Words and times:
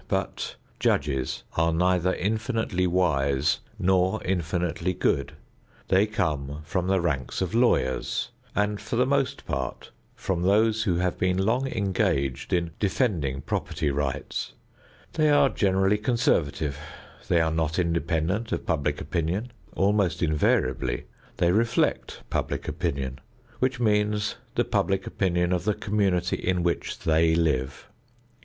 But 0.07 0.55
judges 0.79 1.43
are 1.55 1.71
neither 1.71 2.15
infinitely 2.15 2.87
wise 2.87 3.59
nor 3.77 4.19
infinitely 4.23 4.95
good; 4.95 5.33
they 5.89 6.07
come 6.07 6.63
from 6.65 6.87
the 6.87 6.99
ranks 6.99 7.39
of 7.39 7.53
lawyers 7.53 8.29
and 8.55 8.81
for 8.81 8.95
the 8.95 9.05
most 9.05 9.45
part 9.45 9.91
from 10.15 10.41
those 10.41 10.85
who 10.85 10.95
have 10.95 11.19
been 11.19 11.37
long 11.37 11.67
engaged 11.67 12.51
in 12.51 12.71
defending 12.79 13.43
property 13.43 13.91
rights; 13.91 14.53
they 15.13 15.29
are 15.29 15.49
generally 15.49 15.99
conservative; 15.99 16.79
they 17.27 17.39
are 17.39 17.51
not 17.51 17.77
independent 17.77 18.51
of 18.51 18.65
public 18.65 18.99
opinion; 19.01 19.51
almost 19.75 20.23
invariably 20.23 21.05
they 21.37 21.51
reflect 21.51 22.23
public 22.31 22.67
opinion, 22.67 23.19
which 23.59 23.79
means 23.79 24.37
the 24.55 24.65
public 24.65 25.05
opinion 25.05 25.53
of 25.53 25.63
the 25.63 25.75
community 25.75 26.37
in 26.37 26.63
which 26.63 26.97
they 26.97 27.35
live. 27.35 27.87